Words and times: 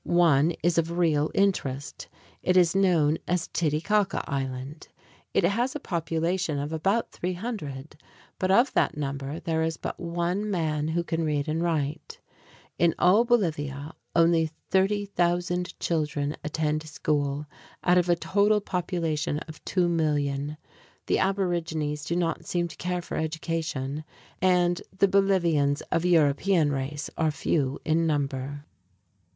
One 0.03 0.55
is 0.63 0.79
of 0.79 0.97
real 0.97 1.29
interest. 1.35 2.07
It 2.41 2.57
is 2.57 2.73
known 2.75 3.19
as 3.27 3.49
Titicaca 3.49 4.23
Island. 4.27 4.87
It 5.31 5.43
has 5.43 5.75
a 5.75 5.79
population 5.79 6.57
of 6.57 6.73
about 6.73 7.11
300, 7.11 8.01
but 8.39 8.49
of 8.49 8.73
that 8.73 8.97
number 8.97 9.39
there 9.41 9.61
is 9.61 9.77
but 9.77 9.99
one 9.99 10.49
man 10.49 10.87
who 10.87 11.03
can 11.03 11.23
read 11.23 11.47
and 11.47 11.61
write. 11.61 12.19
In 12.79 12.95
all 12.97 13.25
Bolivia, 13.25 13.93
only 14.15 14.49
30,000 14.71 15.79
children 15.79 16.35
attend 16.43 16.81
school, 16.81 17.45
out 17.83 17.99
of 17.99 18.09
a 18.09 18.15
total 18.15 18.59
population 18.59 19.37
of 19.47 19.63
2,000,000. 19.65 20.57
The 21.05 21.19
aborigines 21.19 22.05
do 22.05 22.15
not 22.15 22.47
seem 22.47 22.67
to 22.69 22.77
care 22.77 23.03
for 23.03 23.17
education, 23.17 24.03
and 24.41 24.81
the 24.97 25.07
Bolivians 25.07 25.81
of 25.91 26.05
European 26.05 26.71
race 26.71 27.11
are 27.19 27.29
few 27.29 27.79
in 27.85 28.07
number. 28.07 28.65